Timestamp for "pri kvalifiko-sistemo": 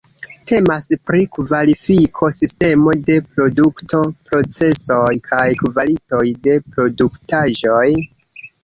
1.09-2.95